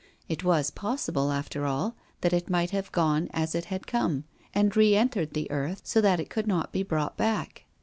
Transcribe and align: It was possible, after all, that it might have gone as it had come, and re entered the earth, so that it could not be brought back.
It 0.27 0.43
was 0.43 0.71
possible, 0.71 1.31
after 1.31 1.67
all, 1.67 1.95
that 2.21 2.33
it 2.33 2.49
might 2.49 2.71
have 2.71 2.91
gone 2.91 3.29
as 3.33 3.53
it 3.53 3.65
had 3.65 3.85
come, 3.85 4.23
and 4.51 4.75
re 4.75 4.95
entered 4.95 5.35
the 5.35 5.51
earth, 5.51 5.81
so 5.83 6.01
that 6.01 6.19
it 6.19 6.27
could 6.31 6.47
not 6.47 6.71
be 6.73 6.81
brought 6.81 7.15
back. 7.17 7.65